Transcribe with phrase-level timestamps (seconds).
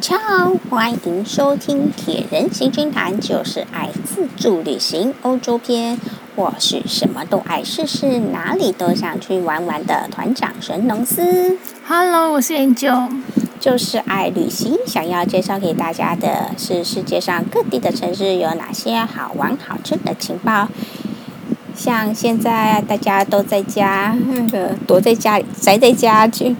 [0.00, 6.00] 家好，欢迎收听《铁人行军团》，就是爱自助旅行欧洲篇。
[6.36, 11.58] 我是什么都爱试试，哪里都想去玩玩的团长神农司。
[11.86, 13.10] Hello，我是 Angel，
[13.60, 14.78] 就是爱旅行。
[14.86, 20.68] 想要介绍给大家的是世界上各地的城市有哪些好玩好吃的情报。
[21.74, 26.54] 像现在大家都在家，那个躲在家里宅在家救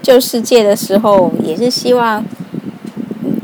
[0.00, 2.24] 救世界的时候，也是希望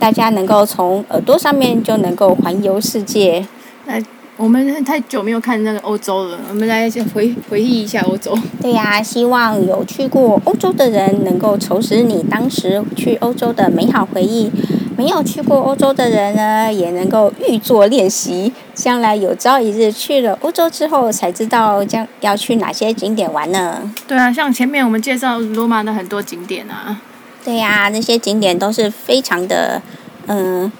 [0.01, 3.47] 大家能够从耳朵上面就能够环游世界。
[3.85, 4.03] 那，
[4.39, 8.35] 我们太久没有看那个欧洲了，我们来先回回忆一下欧洲。
[8.63, 14.51] 对呀，希望有去过欧洲的人能够重拾你当时去欧洲的美好回忆。
[14.97, 23.81] 没有去过欧洲的人呢，也能够预做练习，将来有朝一日去了欧洲之后，才知道将要去哪些景点玩呢？
[24.07, 27.01] 对啊，像前面我们介绍罗马的很多景点啊。
[27.45, 29.81] 对呀，那些景点都是非常的，
[30.27, 30.71] 嗯，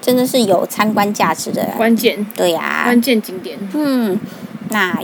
[0.00, 1.68] 真的是有参观价值的。
[1.76, 2.26] 关键。
[2.34, 2.82] 对呀。
[2.84, 3.58] 关键景点。
[3.74, 4.18] 嗯，
[4.70, 4.98] 那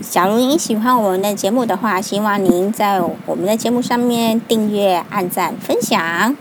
[0.00, 6.36] 假如您喜欢我们的节目的话，希望您在我们的节目上面订阅、按赞、分享。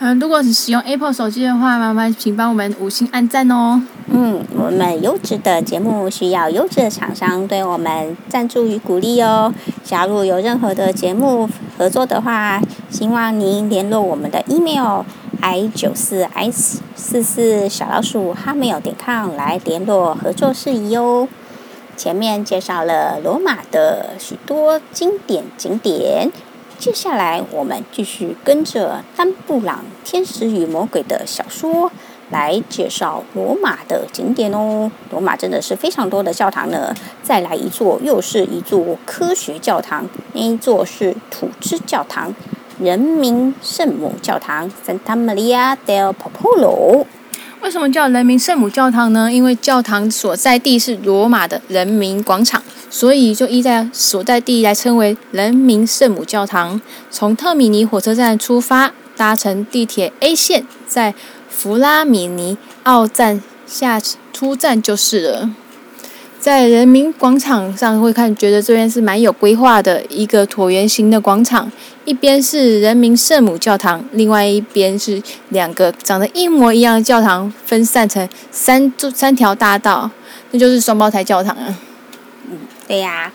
[0.00, 3.82] 嗯，如果是使用 Apple 手机的话，麻烦请帮我们五星按赞哦。
[4.06, 9.52] 嗯，我们优质的节目需要优质的厂商对我们赞助与鼓励哦。
[9.82, 15.02] 假如有任何的节目合作的话，希望您联络我们的 email
[15.40, 21.26] i 九四 s 四四小老鼠 hotmail 点 com 来联络合作事宜哦。
[21.96, 26.30] 前面介绍了罗马的许多经典景点。
[26.78, 31.90] 接下来，我们继续跟着丹布朗《天使与魔鬼》的小说
[32.30, 34.88] 来介绍罗马的景点哦。
[35.10, 36.94] 罗马真的是非常多的教堂呢。
[37.20, 40.06] 再来一座，又是一座科学教堂。
[40.34, 42.32] 那一座是土之教堂，
[42.78, 47.04] 人民圣母教堂 （Santa Maria del Popolo）。
[47.60, 49.32] 为什么叫人民圣母教堂呢？
[49.32, 52.62] 因为教堂所在地是罗马的人民广场。
[52.90, 56.80] 所以就依在所在地来称为人民圣母教堂。
[57.10, 61.14] 从特米尼火车站出发，搭乘地铁 A 线，在
[61.48, 64.00] 弗拉米尼奥站下
[64.32, 65.50] 出站就是了。
[66.40, 71.70] 在人民广场上会看，觉得这边是蛮有规划的一个椭圆形的广场，
[72.04, 80.08] 一边是人民圣母教堂，另外一边是两个长得一模一样的教堂，分散成三三条大道，
[80.52, 81.76] 那就是双胞胎教堂啊。
[82.88, 83.30] 对呀，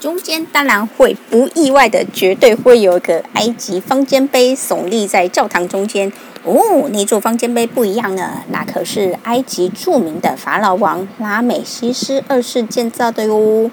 [0.00, 6.12] 中间当然会不意外的，绝对会有个埃及方尖碑耸立在教堂中间。
[6.42, 13.70] 哦，那座方尖碑不一样呢，那可是埃及著名的法老王拉美西斯二世建造的哟。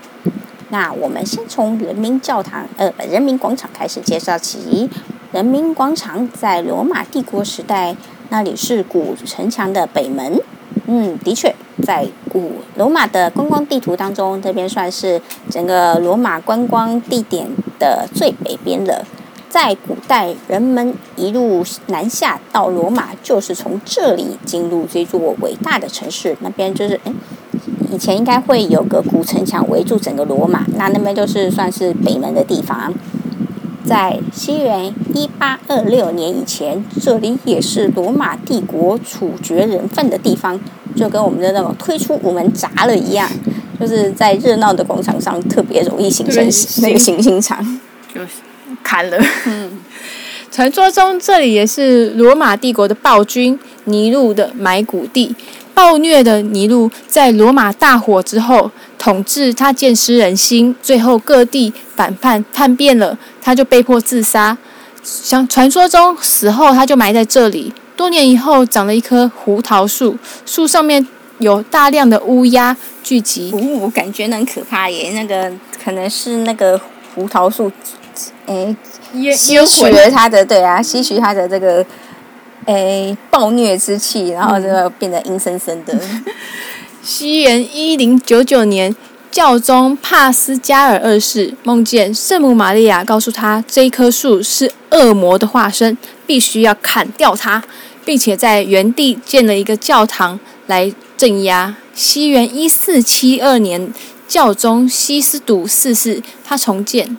[0.69, 4.87] 那我们先从人民教堂，呃，人民广场开始介绍起。
[5.33, 7.95] 人民广场在罗马帝国时代，
[8.29, 10.39] 那里是古城墙的北门。
[10.93, 11.55] 嗯，的确。
[11.81, 17.47] 在古罗马的观光地图当中，这边算是整个罗马观光地点
[17.79, 19.05] 的最北边了。
[19.49, 26.35] 在古代，人们一路南下到罗马，就是从这里进入这座伟大的城市。
[26.41, 27.13] 那边就是，哎，
[27.89, 32.93] 以前应该会有个古城墙围住整个罗马，那那边就是算是北门的地方。
[33.83, 40.59] 在西元一八二六年以前，这里也是罗马帝国处决人犯的地方。
[40.95, 43.29] 就跟我们的那种推出午门闸了一样，
[43.79, 46.43] 就是在热闹的广场上特别容易形成
[46.81, 47.63] 那个行刑场，
[48.13, 48.21] 就
[48.83, 49.17] 砍了。
[49.45, 49.79] 嗯，
[50.51, 55.35] 传说中这里也是罗马帝国的暴君尼禄的埋骨地。
[55.73, 58.69] 暴虐的尼禄在罗马大火之后
[58.99, 64.55] 统治，他见失人心，最后各地反叛叛变了，他就被迫自杀。
[65.01, 67.73] 像传说中死后他就埋在这里。
[68.01, 71.05] 多年以后，长了一棵胡桃树，树上面
[71.37, 73.51] 有大量的乌鸦聚集。
[73.79, 75.11] 我感觉很可怕耶！
[75.11, 75.53] 那个
[75.83, 76.81] 可能是那个
[77.13, 77.71] 胡桃树，
[78.47, 78.75] 哎，
[79.35, 81.85] 吸取了它的对啊，吸取它的这个
[82.65, 85.95] 哎暴虐之气，然后就变得阴森森的。
[87.03, 88.95] 西元一零九九年，
[89.29, 95.95] 教宗帕斯加尔二世梦见圣母玛利亚告诉他，这一棵树是恶魔的化身，
[96.25, 97.63] 必须要砍掉它。
[98.05, 101.75] 并且在原地建了一个教堂来镇压。
[101.93, 103.93] 西元一四七二年，
[104.27, 107.17] 教宗西斯笃四世他重建。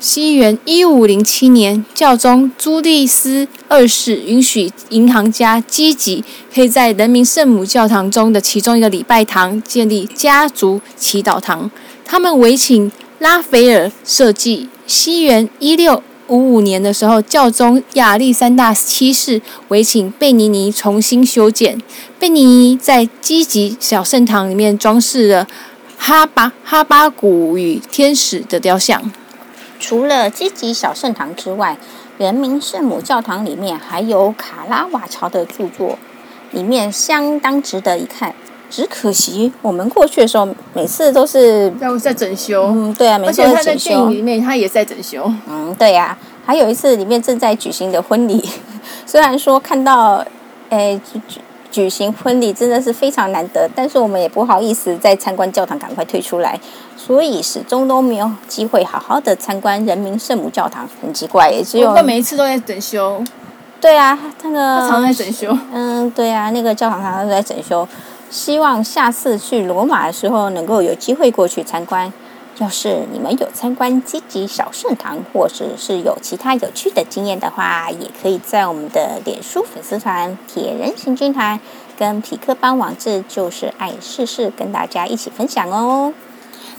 [0.00, 6.24] 西元一五零七年，教宗朱利斯二世允许银行家积极
[6.54, 11.70] 可以在人民圣母教堂中的其中一个礼拜堂建立家族祈祷堂。
[12.04, 14.68] 他们委请拉斐尔设计。
[14.86, 21.80] 西元一六五五年的时候，教宗亚历山大七世委请贝尼尼重新修建。
[22.18, 25.46] 贝尼尼在积极小圣堂里面装饰了
[25.96, 29.10] 哈巴哈巴谷与天使的雕像。
[29.80, 31.78] 除了积极小圣堂之外，
[32.18, 35.98] 人民圣母教堂里面还有卡拉瓦乔的著作，
[36.50, 38.34] 里面相当值得一看。
[38.70, 42.66] 只可惜我们过去的时候，每次都是在在整修。
[42.66, 43.70] 嗯，对啊，每次都在整修。
[43.70, 45.32] 而且他在电影里面，他也在整修。
[45.48, 46.18] 嗯，对呀、啊。
[46.44, 48.42] 还有一次，里面正在举行的婚礼，
[49.04, 50.24] 虽然说看到，
[50.70, 51.20] 诶，举
[51.70, 56.58] 举行婚礼真的是非常难得，但是我们也不好意思在参观教堂赶快退出来，
[56.96, 61.90] 所以始终都没有机会好好的参观人民圣母教堂，很奇怪，也只有。
[61.90, 63.22] 我每一次都在整修。
[63.78, 64.80] 对啊，那个。
[64.80, 65.56] 他常在整修。
[65.70, 67.86] 嗯，对啊，那个教堂常常都在整修。
[68.30, 72.12] 希望下次去罗马的时候能够有机会过去参观。
[72.58, 81.60] 要是你们有参观积极小圣堂，或者是有其他有趣的经验的话，也可以在我们的脸书粉丝团“铁人行军团”
[81.96, 86.12] 跟匹克邦网志“就是爱试试”跟大家一起分享哦。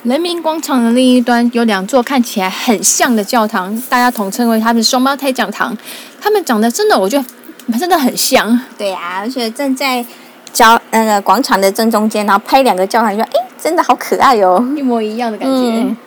[0.03, 5.77] 人民广场的另一端有两座看起来很像的教堂，大家统称为它们双胞胎教堂。
[6.19, 8.59] 它们长得真的，我觉得真的很像。
[8.77, 10.05] 对呀、啊，而且正在。
[10.51, 15.53] 教那个广场的正中间，然后拍两个教堂，说：“哎，真的好可爱哟、哦，一模一样的感觉。
[15.53, 15.97] 嗯”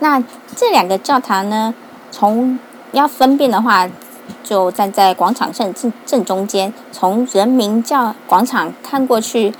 [0.00, 0.22] 那
[0.56, 1.74] 这两个教堂呢，
[2.10, 2.58] 从
[2.92, 3.88] 要分辨的话，
[4.42, 9.52] 就站在广场正正正中间，从人民教广场看过去，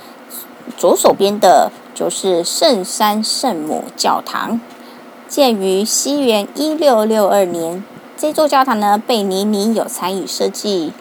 [0.77, 4.59] 左手边的就是圣山圣母教堂，
[5.27, 7.83] 建于西元一六六二年。
[8.17, 10.93] 这座教堂呢，贝尼尼有参与设计。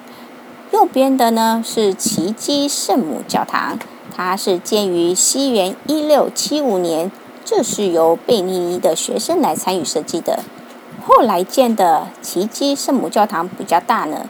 [0.70, 3.78] 右边的呢是奇迹圣母教堂，
[4.14, 7.10] 它是建于西元一六七五年，
[7.42, 10.40] 这是由贝尼尼的学生来参与设计的。
[11.06, 14.28] 后来建的奇迹圣母教堂比较大呢，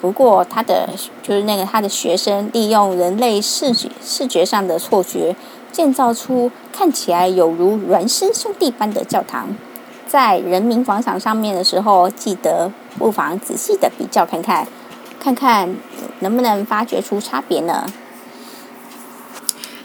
[0.00, 0.90] 不过他的
[1.24, 5.34] 就是那个他的学生利用人类视觉视觉上的错觉，
[5.72, 9.48] 建造出看起来有如孪生兄弟般的教堂。
[10.06, 14.66] 在人民广场上面的时候，记得不妨仔细的比较看看。
[15.22, 15.76] 看看
[16.20, 17.86] 能不能发掘出差别呢？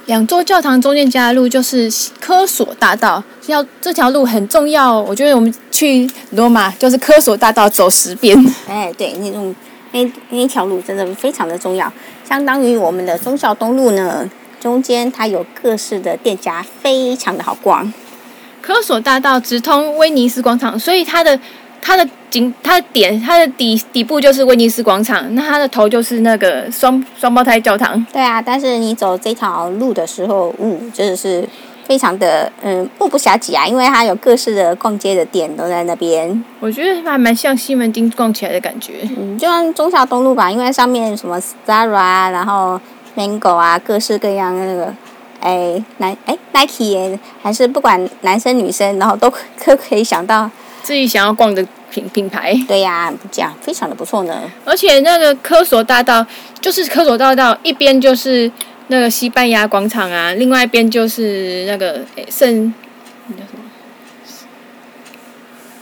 [0.06, 4.98] 两座教堂中间夹的路就是科索大道，要这条路很重要。
[5.00, 8.38] 我觉得我们去罗马就是科索大道走十遍。
[8.70, 9.54] 哎，对，那种
[9.92, 11.92] 那那一条路真的非常的重要，
[12.24, 14.30] 相当于我们的忠孝东路呢，
[14.62, 17.92] 中间它有各式的店家，非常的好逛。
[18.62, 21.40] 科索大道直通威尼斯广场，所以它的。
[21.88, 28.04] 它的景，它的点，它的底底部就是威尼斯广场，那它的头就是那个双双胞胎教堂。
[28.12, 31.48] 对啊，但是你走这条路的时候，嗯，真的是
[31.88, 36.44] 非常的嗯目不暇接啊，因为它有各式的逛街的店都在那边。
[36.60, 39.08] 我觉得还蛮像西门町逛起来的感觉。
[39.16, 42.82] 嗯，就像忠孝东路吧，因为上面什么 Zara 啊，然后
[43.16, 44.92] Mango 啊，各式各样的那个，
[45.40, 49.32] 哎，男哎 Nike 还是不管男生女生，然后都
[49.64, 50.50] 都可以想到。
[50.86, 54.44] 自己想要逛的品品牌，对呀、啊，这样非常的不错呢。
[54.64, 56.24] 而且那个科索大道
[56.62, 58.52] 就是科索大道，一边就是
[58.90, 62.72] 那个西班牙广场啊，另外一边就是那个圣
[63.26, 63.64] 那叫什么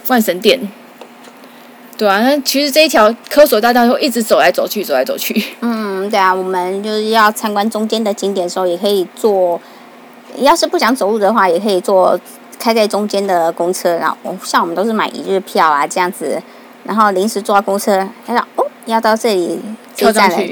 [0.07, 0.57] 万神殿。
[1.97, 5.43] 对啊，那其实这一条科索大道会一直走来走去，走来走去。
[5.59, 9.59] 嗯，对啊，我们就是要参观中间的景点的时候，也可以坐。
[10.37, 12.17] 要是不想走路的话，也可以坐。
[12.63, 16.41] 开在中间的公车，然后像我们都是买一日票啊，这样子，
[16.85, 19.59] 然后临时坐公车，他说哦，要到这里
[19.93, 20.49] 这一站来。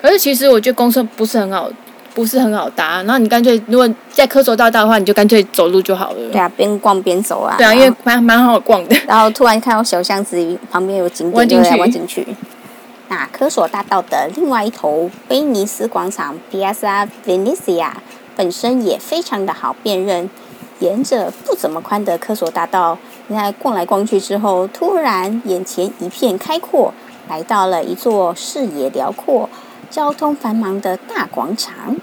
[0.00, 1.68] 可是其实我觉得公车不是很好，
[2.14, 3.02] 不是很好搭。
[3.02, 6.30] 然后你干脆如果在科索大道的话，你就干脆走路就好了。
[6.30, 7.56] 对啊，边逛边走啊。
[7.58, 8.96] 对啊，因为蛮蛮好逛的。
[9.08, 12.24] 然后突然看到小巷子旁边有景点，就弯进去。
[13.08, 17.90] 那科索大道的另外一头，威尼斯广场 （Piazza Venezia）
[18.36, 20.30] 本身也非常的好辨认。
[20.80, 26.92] 沿着不怎么宽的科索大道，你在逛来逛去之后，突然眼前一片开阔，
[27.28, 29.48] 来到了一座视野辽阔、
[29.90, 31.96] 交通繁忙的大广场。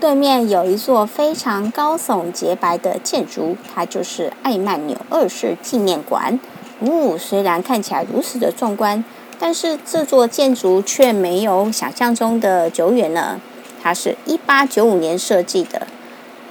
[0.00, 6.38] 对面有一座非常高耸洁白的建筑，它就是艾曼纽二世纪念馆。
[6.80, 9.02] 呜、虽然看起来如此的壮观，
[9.38, 13.40] 但是这座建筑却没有想象中的久远呢。
[13.82, 15.86] 它是一八九五年设计的。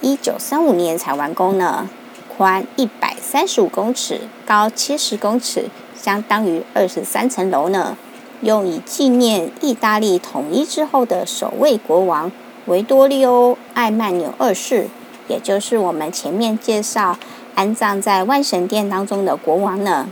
[0.03, 1.87] 一九三五年才完工呢，
[2.27, 7.97] 宽一百三十五公尺，高七十公尺，相当于二十三层楼呢。
[8.41, 12.29] 用以纪念意大利统一之后的首位国王
[12.65, 14.87] 维多利欧·艾曼纽二世，
[15.29, 17.17] 也就是我们前面介绍
[17.55, 20.09] 安葬在万神殿当中的国王呢。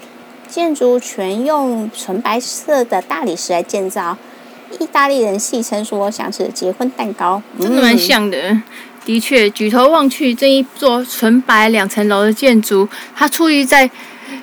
[0.48, 4.17] 建筑全用纯白色的大理石来建造。
[4.79, 8.38] 意大利人戏称说，像是结婚蛋糕，真的蛮像的。
[8.38, 8.63] 嗯、
[9.05, 13.89] 的确，举头望去，这一座纯白两层楼的建筑，它矗立在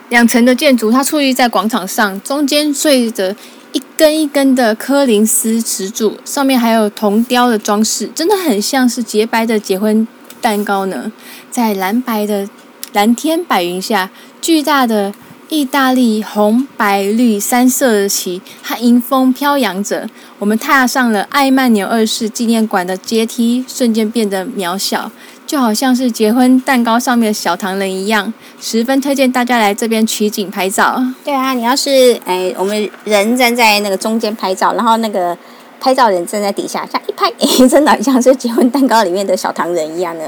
[0.09, 3.35] 两层的建筑，它矗立在广场上，中间缀着
[3.73, 10.07] 一根一根的柯林斯石柱，上面还有铜雕的装饰，真的很像是洁白的结婚
[10.41, 11.13] 蛋糕呢。
[11.51, 12.49] 在蓝白的
[12.93, 14.11] 蓝天白云下，
[14.41, 15.13] 巨大的。
[15.49, 20.09] 意大利红、白、绿三色的旗，它迎风飘扬着。
[20.39, 25.11] 我们踏上了艾曼纽二世纪念馆的阶梯，瞬间变得渺小，
[25.47, 28.31] 就好像是结婚蛋糕上面的小糖人一样。
[28.61, 31.03] 十分推荐大家来这边取景拍照。
[31.25, 35.37] 对啊，你要是哎，我们人站在那个中间拍照，然后那个
[35.81, 40.25] 拍照人站在底下，这样一拍， 哎，真的像是结婚蛋糕里面的小糖人一样呢。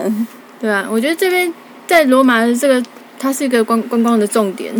[0.59, 1.53] 对啊，我觉得这边
[1.87, 2.83] 在罗马的这个，
[3.19, 4.75] 它是一个观观光的重点。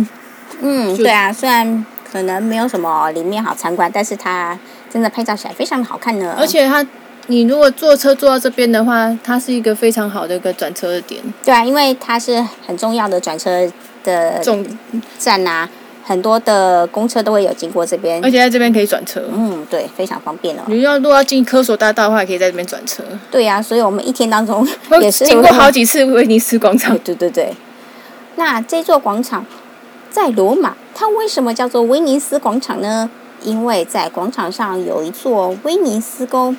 [0.61, 4.57] 嗯，对啊，虽然可能没有什么里面好参观，但是它
[4.91, 6.35] 真的拍照起来非常的好看呢。
[6.37, 6.85] 而且它，
[7.27, 11.21] 你如果坐车坐到这边的话，它是一个非常好的一个转车的点。
[11.43, 13.67] 对啊，因为它是很重要的转车
[14.03, 14.43] 的
[15.17, 15.69] 站啊，
[16.03, 18.23] 很多的公车都会有经过这边。
[18.23, 19.23] 而且在这边可以转车。
[19.31, 20.61] 嗯，对，非常方便哦。
[20.67, 23.01] 你要如果要进科索大道的话，也可以在这边转车。
[23.31, 24.67] 对啊，所以我们一天当中
[25.01, 26.97] 也是经过好几次威尼斯广场。
[27.03, 27.53] 对对对。
[28.35, 29.45] 那这座广场。
[30.11, 33.09] 在罗马，它为什么叫做威尼斯广场呢？
[33.41, 36.57] 因为在广场上有一座威尼斯宫，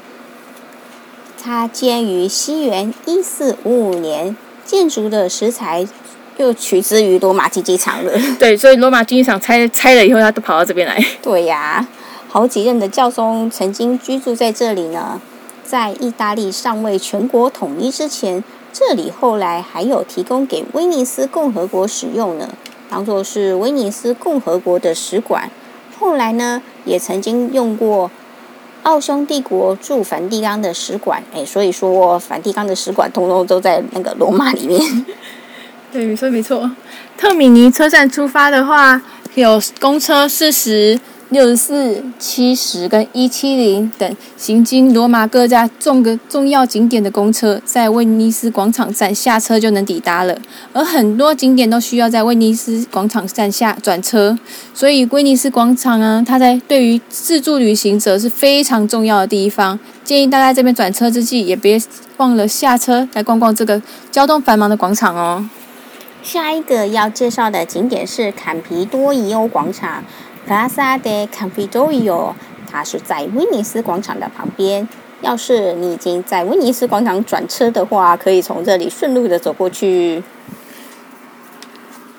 [1.40, 5.86] 它建于西元一四五五年，建筑的石材
[6.38, 8.12] 又取自于罗马竞技场了。
[8.40, 10.98] 对，所以罗马竞技场拆拆了以后，它都跑到这边来。
[11.22, 11.86] 对呀，
[12.28, 15.20] 好几任的教宗曾经居住在这里呢。
[15.62, 18.42] 在意大利尚未全国统一之前，
[18.72, 22.48] 这里后来还有提供给威尼斯共和国使用呢。
[22.92, 25.48] 当做是威尼斯共和国的使馆，
[25.98, 28.10] 后来呢，也曾经用过
[28.82, 31.22] 奥匈帝国驻梵蒂冈的使馆。
[31.34, 35.06] 哎，所以说梵蒂冈的使馆通通都在那个罗马里面。
[35.90, 36.70] 对，你说没错。
[37.16, 39.00] 特米尼车站出发的话，
[39.36, 41.00] 有公车四十。
[41.32, 50.36] 六十四、七十跟一七零等行经罗马各家重个重要景点的公车，在威尼斯广场站下车就能抵达了。
[50.74, 54.38] 而很多景点都需要在威尼斯广场站下转车，
[54.74, 59.78] 所以威尼斯广场啊，它在对于自助旅行者是非常重要的地方。
[60.04, 61.80] 建议大家这边转车之际，也别
[62.18, 65.48] 忘了下车来逛逛这个交通繁忙的广场哦。
[66.22, 70.04] 下一个要介绍的景点是坎皮多伊欧广场。
[70.48, 72.32] Plaza de Campidoglio，
[72.70, 74.88] 它是在威尼斯广场的旁边。
[75.20, 80.22] 要是你已经在威尼斯广场转车的话，可以从这里顺路的走过去。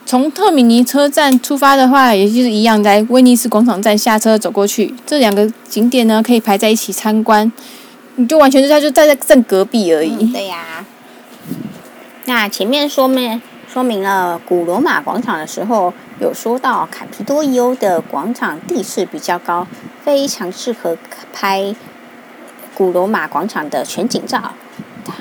[0.05, 4.93] 从特米尼车站出发的话，也就是一样，在威尼斯广场站下车走过去。
[5.05, 7.51] 这两个景点呢，可以排在一起参观。
[8.15, 10.31] 你就完全就在就在在正隔壁而已。
[10.31, 10.85] 对呀、
[12.25, 13.41] 那前面说没？
[13.73, 19.65] 说明了古罗马广场的时候，有说到坎皮多伊欧的广场地势比较高，
[20.03, 20.95] 非常适合
[21.33, 21.75] 拍
[22.75, 24.53] 古罗马广场的全景照。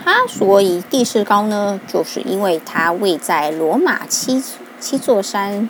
[0.04, 4.44] 它所以地势高呢，就是因为它位在罗马七
[4.78, 5.66] 七座山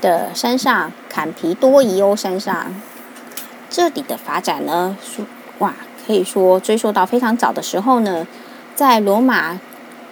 [0.00, 2.74] 的山上，坎皮多伊欧山上。
[3.68, 5.26] 这里的发展呢，说
[5.58, 5.74] 哇，
[6.06, 8.26] 可以说追溯到非常早的时候呢，
[8.74, 9.60] 在罗马。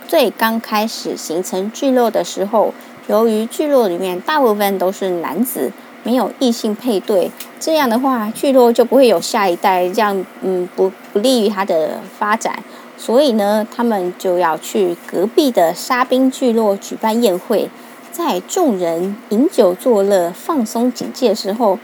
[0.07, 2.73] 最刚开始形成聚落的时候，
[3.09, 12.59] 由于聚落里面大部分都是男子，没有异性配对，这样的话聚落就不会有下一代，这样嗯不不利于它的发展。
[12.97, 17.69] 所以呢，他们就要去隔壁的沙宾聚落举办宴会，
[18.13, 21.79] 在众人饮酒作乐、放松警戒时候。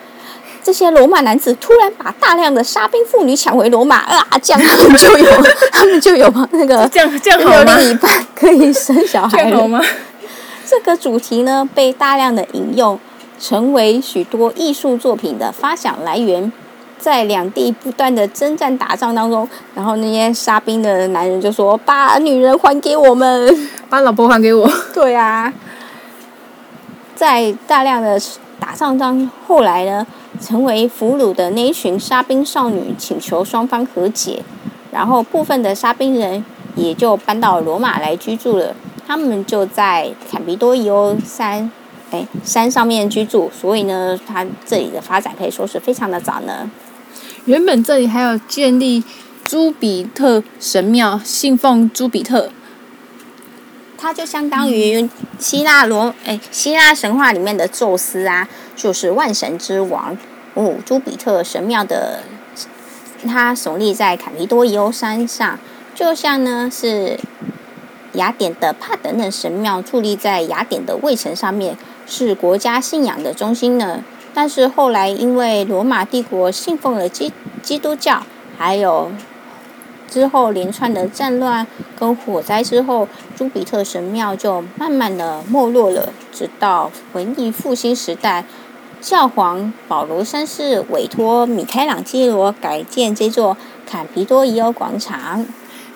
[0.70, 4.24] 这些罗马男子突然把大量的沙兵妇女抢回罗马啊！
[4.40, 9.82] 这样 他们就有，他们就有那个 这样这样好另一半可以生小孩好吗？
[10.64, 13.00] 这个主题呢，被大量的引用，
[13.40, 16.52] 成为许多艺术作品的发想来源。
[17.00, 25.52] 在两地不断的征战打仗当中，然后那些沙兵的男人就说：“把女人还给我们， 把老婆还给我。”对啊，
[27.16, 28.20] 在大量的
[28.60, 30.06] 打仗当后来呢？
[30.40, 34.42] 成为俘虏的那一群沙宾少女请求双方和解，
[34.90, 36.44] 然后部分的沙宾人
[36.74, 38.74] 也就搬到罗马来居住了。
[39.06, 41.70] 他们就在坎皮多伊欧山，
[42.10, 46.70] 哎，山上面居住，所以呢，它这里的发展可以说是非常的早呢。
[47.44, 49.02] 原本这里还有建立
[49.44, 52.50] 朱比特神庙，信奉朱比特。
[53.98, 60.16] 它就相当于希腊罗哎希腊神话里面的宙斯啊，就是万神之王
[60.60, 60.74] 哦。
[60.84, 62.20] 朱比特神庙的，
[63.26, 65.58] 它耸立在坎皮多伊欧山上，
[65.94, 67.18] 就像呢是
[68.12, 71.76] 雅典的帕德嫩神庙矗立在雅典的卫城上面，
[72.06, 74.04] 是国家信仰的中心呢。
[74.32, 78.22] 但是后来因为罗马帝国信奉了基基督教，
[78.56, 79.10] 还有。
[80.08, 81.64] 之后连串的战乱
[81.96, 86.12] 跟火灾之后，朱比特神庙就慢慢的没落了。
[86.32, 88.44] 直到文艺复兴时代，
[89.00, 95.46] 教皇保罗三世委托米开朗基罗改建这座坎皮多伊欧广场。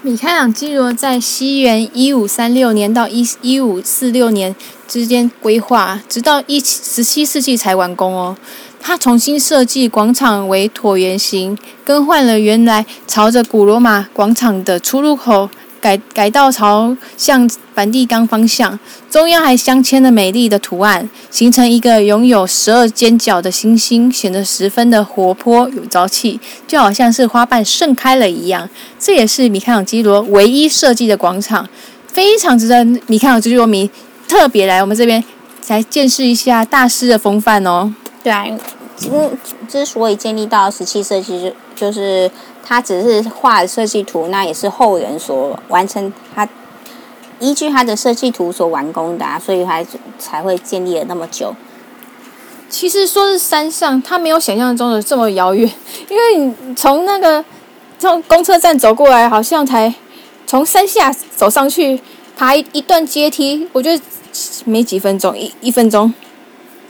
[0.01, 4.57] 米开朗基罗在西元一五三六年到一一五四六年
[4.89, 8.37] 之间规划，直到一十七世纪才完工哦。
[8.81, 15.49] 他重新设计广场为椭圆形，更换了原来朝着古罗马广场的出入口，
[15.85, 18.79] 改改道朝向梵蒂冈方向。
[19.11, 28.67] 中央还镶嵌了美丽的图案，形成一个拥有十二尖角的星星，显得十分的活泼有朝气，就好像是花瓣盛开了一样。
[28.99, 31.69] 这也是米开朗基罗唯一设计的广场，
[32.07, 33.91] 非常值得米开朗基罗迷
[34.27, 35.23] 特别来我们这边
[35.69, 37.93] 来见识一下大师的风范哦。
[38.23, 38.47] 对啊，
[39.13, 39.37] 嗯，
[39.69, 42.31] 之所以建立到十七世纪，就就是
[42.67, 46.49] 他只是画设计图，那也是后人所完成，他
[47.39, 49.87] 依据他的设计图所完工的啊，所以还
[50.19, 51.55] 才会建立了那么久。
[52.71, 55.71] 其实说是山上，他没有想象中的这么遥远，
[56.09, 57.45] 因为你从那个
[57.99, 59.95] 从公车站走过来，好像才
[60.47, 62.01] 从山下走上去，
[62.37, 64.03] 爬一一段阶梯，我觉得
[64.65, 66.13] 没几分钟，一一分钟，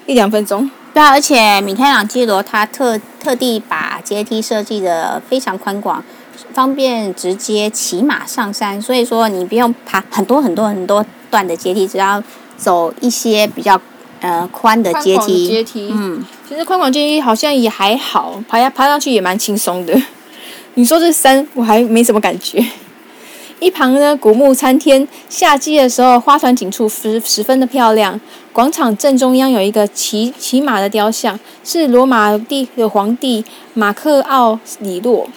[0.07, 0.71] 一两分钟。
[0.95, 6.05] 对啊，而且米开朗基罗他特特地把阶梯设计的非常宽广，
[6.53, 8.81] 方便直接骑马上山。
[8.81, 12.23] 所以说你不用爬很多很多很多段的阶梯，只要
[12.57, 13.81] 走一些比较
[14.21, 15.49] 呃宽的阶梯。
[15.49, 20.01] 阶梯，嗯，其实宽广阶梯好像也还好，爬呀爬上去也蛮轻松的。
[20.75, 22.65] 你说这山，我还没什么感觉。
[23.61, 28.21] 一旁呢，古木参天，夏季的时候花团锦簇，十十分的漂亮。
[28.53, 35.29] 广场正中央有一个骑骑马的雕像，是罗马帝的皇帝马克奥里洛，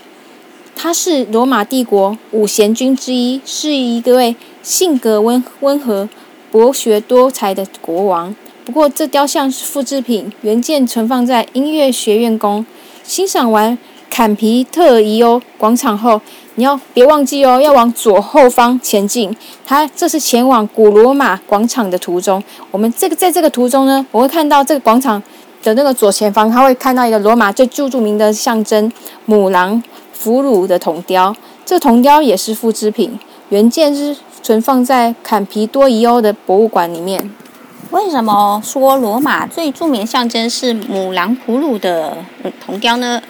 [0.75, 6.09] 他是罗马帝国五贤君之一，是一个位性格温温和、
[6.51, 8.35] 博学多才的国王。
[8.65, 12.65] 不过这雕像是复制品，原件存放在音乐学院宫。
[13.03, 13.77] 欣赏完
[14.09, 16.19] 坎皮特伊欧广场后，
[16.59, 19.35] 你要别忘记哦，要往左后方前进。
[19.63, 22.43] 它这是前往古罗马广场的途中。
[22.71, 25.21] 我们这个在这个途中呢，我会看到这个广场
[25.61, 28.91] 的那个左前方，它会看到一个罗马最著名的象征
[29.25, 31.35] 母狼俘虏的铜雕。
[31.63, 37.29] 这个铜雕也是复制品，原件是存放在坎皮多伊欧的博物馆里面。
[37.91, 42.17] 为什么说罗马最著名象征是母狼俘虏的
[42.65, 43.21] 铜雕呢？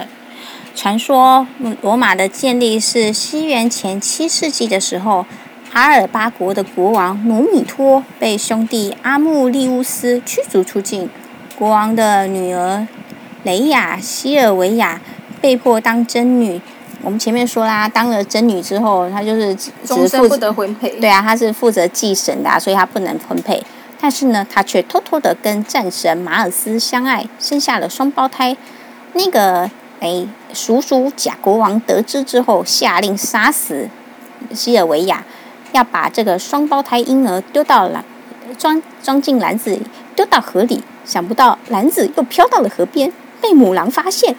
[0.78, 1.48] 传说
[1.82, 5.26] 罗马的建立是西元前七世纪的时候，
[5.74, 11.10] 阿尔巴国的国王努米托被兄弟阿穆利乌斯驱逐出境，
[11.58, 12.86] 国王的女儿
[13.42, 15.02] 雷亚西尔维亚
[15.42, 16.62] 被迫当真女。
[17.02, 20.92] 我们前面说啦，当了真女之后，她就是只终身不得婚配。
[21.00, 23.64] 对啊，她是负责祭神的啊，所以她不能婚配。
[24.00, 28.56] 但是呢，她却偷偷的跟战神马尔斯相爱，生下了双胞胎。
[29.14, 29.72] 那个。
[30.00, 33.90] 哎，叔叔假国王得知之后，下令杀死
[34.54, 35.24] 西尔维亚，
[35.72, 38.04] 要把这个双胞胎婴儿丢到篮
[38.58, 39.82] 装装进篮子里，
[40.16, 40.84] 丢到河里。
[41.06, 44.36] 想不到篮子又飘到了河边，被母狼发现。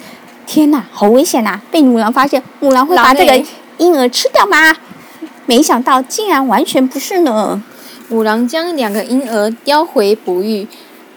[0.46, 1.60] 天哪，好危险呐！
[1.70, 3.42] 被母狼发现，母狼会把这个
[3.78, 4.76] 婴儿吃掉吗？
[5.46, 7.62] 没想到，竟然完全不是呢。
[8.08, 10.66] 母狼将两个婴儿叼回哺育。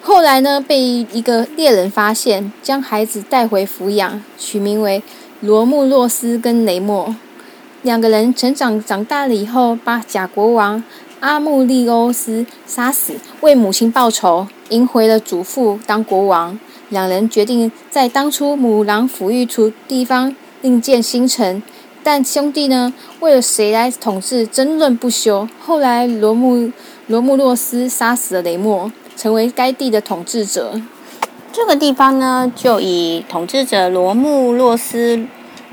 [0.03, 5.03] 后来呢，被一个猎人发现，将孩子带回抚养，取名为
[5.41, 7.15] 罗慕洛斯跟雷莫。
[7.83, 10.83] 两个人成长长大了以后，把假国王
[11.19, 16.59] 阿穆利欧斯杀死，为母亲报仇，迎回了祖父当国王。
[16.89, 21.61] 两人决定在当初母狼抚育出地方另建新城，
[22.03, 25.47] 但兄弟呢，为了谁来统治争论不休。
[25.59, 26.71] 后来罗慕
[27.05, 28.91] 罗慕洛斯杀死了雷莫。
[29.21, 30.81] 成为该地的统治者，
[31.53, 35.27] 这个地方呢，就以统治者罗慕洛斯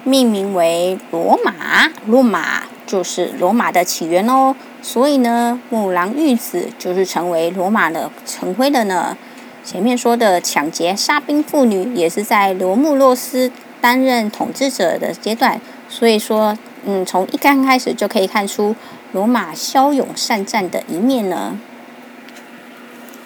[0.04, 1.88] 命名为罗马。
[2.04, 9.16] 罗马就是罗马的起源哦，所以呢，母狼育子就是成为罗马的成灰的呢。
[9.64, 15.58] 前面说的抢劫、杀兵、妇女，也是在罗慕洛斯担任统治者的阶段。
[15.88, 18.76] 所以说，嗯，从一刚开始就可以看出。
[19.12, 21.58] 罗马骁勇善战的一面呢？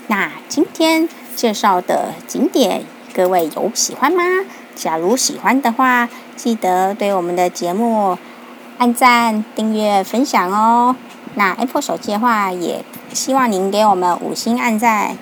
[0.09, 2.85] 那今天介绍的景点，
[3.15, 4.23] 各位有喜欢吗？
[4.75, 8.19] 假如喜欢的话，记得对我们的节目
[8.79, 10.97] 按赞、订阅、分享哦。
[11.35, 15.17] 那 Apple 手机的话，也希望您给我们五星按赞。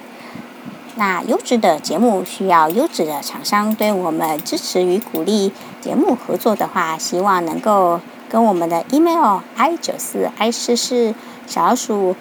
[0.96, 5.52] 那优质的节目需要优质的厂商对我们支持与鼓励。
[5.80, 11.14] 节目合作的话，希望能够跟我们的 email i 九四 i 四四
[11.46, 12.14] 小老鼠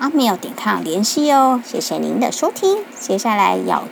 [0.00, 1.62] 阿妙点 com 联系哦。
[1.64, 3.84] 谢谢您的收听，接下来要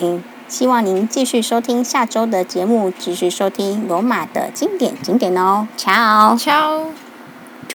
[0.00, 5.68] 嗯，希望您继续收听下周的节目，继续收听罗马的经典景点哦。
[5.76, 6.99] Ciao，Ciao。